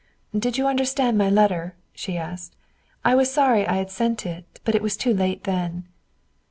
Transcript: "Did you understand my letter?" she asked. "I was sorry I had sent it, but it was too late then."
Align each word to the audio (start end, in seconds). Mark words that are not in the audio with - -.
"Did 0.35 0.57
you 0.57 0.65
understand 0.65 1.15
my 1.19 1.29
letter?" 1.29 1.75
she 1.93 2.17
asked. 2.17 2.55
"I 3.05 3.13
was 3.13 3.31
sorry 3.31 3.67
I 3.67 3.75
had 3.77 3.91
sent 3.91 4.25
it, 4.25 4.59
but 4.65 4.73
it 4.73 4.81
was 4.81 4.97
too 4.97 5.13
late 5.13 5.43
then." 5.43 5.89